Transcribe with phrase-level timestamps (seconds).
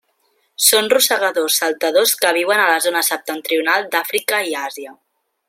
[0.67, 4.97] Són rosegadors saltadors que viuen a la zona septentrional d'Àfrica i Àsia.